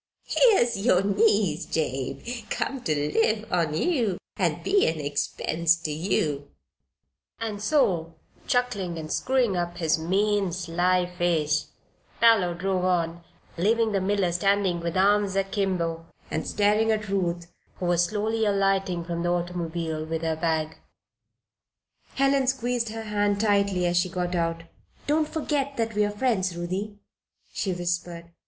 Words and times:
Here's 0.25 0.77
yer 0.77 1.03
niece, 1.03 1.67
Jabe, 1.67 2.23
come 2.49 2.81
ter 2.83 2.95
live 3.11 3.45
on 3.53 3.75
ye 3.75 4.17
an' 4.35 4.63
be 4.63 4.87
an 4.87 4.99
expense 4.99 5.75
to 5.75 5.91
ye," 5.91 6.41
and 7.39 7.61
so, 7.61 8.15
chuckling 8.47 8.97
and 8.97 9.11
screwing 9.11 9.55
up 9.55 9.77
his 9.77 9.99
mean, 9.99 10.51
sly 10.53 11.05
face, 11.05 11.67
Parloe 12.19 12.55
drove 12.55 12.83
on, 12.83 13.23
leaving 13.57 13.91
the 13.91 14.01
miller 14.01 14.31
standing 14.31 14.79
with 14.79 14.97
arms 14.97 15.35
akimbo, 15.35 16.07
and 16.31 16.47
staring 16.47 16.91
at 16.91 17.07
Ruth, 17.07 17.51
who 17.75 17.85
was 17.85 18.03
slowly 18.05 18.43
alighting 18.43 19.03
from 19.03 19.21
the 19.21 19.29
automobile 19.29 20.03
with 20.03 20.23
her 20.23 20.35
bag. 20.35 20.77
Helen 22.15 22.47
squeezed 22.47 22.89
her 22.89 23.03
hand 23.03 23.39
tightly 23.39 23.85
as 23.85 23.97
she 23.97 24.09
got 24.09 24.33
out 24.33 24.63
"Don't 25.05 25.27
forget 25.29 25.77
that 25.77 25.93
we 25.93 26.01
are 26.03 26.09
your 26.09 26.17
friends, 26.17 26.57
Ruthie," 26.57 26.97
she 27.53 27.71
whispered. 27.71 28.31